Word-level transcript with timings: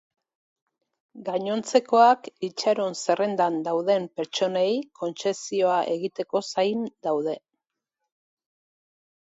Gainontzekoak 1.27 2.29
itxaron-zerrendan 2.47 3.59
dauden 3.69 4.09
pertsonei 4.21 4.73
kontsezioa 5.03 5.77
egiteko 5.99 6.47
zain 6.55 6.85
daude. 7.11 7.39